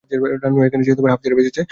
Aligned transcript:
রানু 0.43 0.57
এখানে 0.67 0.81
এসে 0.83 0.91
হাঁফ 1.05 1.19
ছেড়ে 1.23 1.37
বেঁচেছে। 1.37 1.61